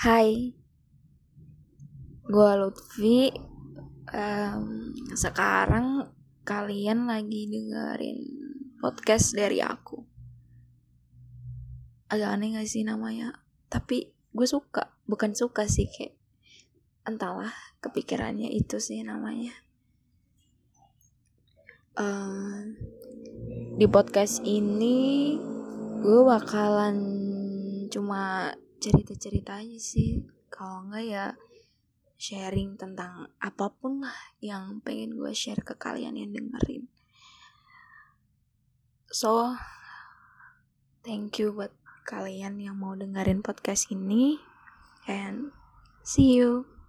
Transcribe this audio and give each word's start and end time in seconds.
Hai, 0.00 0.56
gue 2.24 2.50
Lutfi. 2.56 3.28
Um, 4.08 4.96
sekarang 5.12 6.08
kalian 6.40 7.04
lagi 7.04 7.44
dengerin 7.44 8.24
podcast 8.80 9.36
dari 9.36 9.60
aku. 9.60 10.00
Agak 12.08 12.32
aneh 12.32 12.56
gak 12.56 12.64
sih 12.64 12.80
namanya? 12.80 13.44
Tapi 13.68 14.08
gue 14.08 14.48
suka, 14.48 14.88
bukan 15.04 15.36
suka 15.36 15.68
sih 15.68 15.84
kayak 15.84 16.16
entahlah 17.04 17.52
kepikirannya 17.84 18.56
itu 18.56 18.80
sih 18.80 19.04
namanya. 19.04 19.52
Um, 22.00 22.72
di 23.76 23.84
podcast 23.84 24.40
ini 24.48 25.36
gue 26.00 26.20
bakalan 26.24 26.96
cuma 27.92 28.56
cerita-cerita 28.80 29.60
aja 29.60 29.76
sih. 29.76 30.24
Kalau 30.48 30.88
enggak 30.88 31.04
ya 31.04 31.26
sharing 32.20 32.76
tentang 32.76 33.32
apa 33.40 33.72
pun 33.72 34.04
lah 34.04 34.16
yang 34.44 34.80
pengen 34.84 35.16
gue 35.16 35.32
share 35.32 35.60
ke 35.60 35.76
kalian 35.76 36.16
yang 36.16 36.32
dengerin. 36.32 36.88
So 39.12 39.56
thank 41.04 41.40
you 41.40 41.52
buat 41.52 41.72
kalian 42.08 42.60
yang 42.60 42.80
mau 42.80 42.96
dengerin 42.96 43.44
podcast 43.44 43.88
ini 43.92 44.40
and 45.08 45.52
see 46.04 46.36
you 46.36 46.79